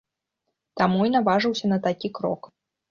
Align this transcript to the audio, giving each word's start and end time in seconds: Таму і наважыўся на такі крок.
Таму 0.81 1.05
і 1.11 1.13
наважыўся 1.19 1.65
на 1.75 1.81
такі 1.89 2.15
крок. 2.19 2.41